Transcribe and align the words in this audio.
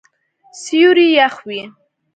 سیوری 0.61 1.07
یخ 1.17 1.35
وی 1.47 1.61